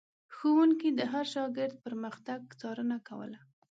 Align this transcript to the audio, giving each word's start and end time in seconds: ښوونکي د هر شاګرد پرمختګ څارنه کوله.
ښوونکي 0.35 0.89
د 0.95 1.01
هر 1.11 1.25
شاګرد 1.33 1.75
پرمختګ 1.85 2.39
څارنه 2.59 2.97
کوله. 3.07 3.39